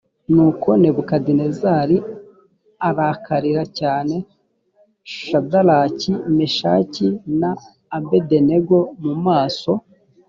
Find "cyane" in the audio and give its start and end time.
3.79-4.15